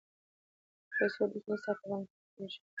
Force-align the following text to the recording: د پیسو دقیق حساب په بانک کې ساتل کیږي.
د 0.83 0.83
پیسو 0.93 1.21
دقیق 1.31 1.45
حساب 1.57 1.75
په 1.79 1.85
بانک 1.89 2.05
کې 2.09 2.15
ساتل 2.17 2.29
کیږي. 2.35 2.59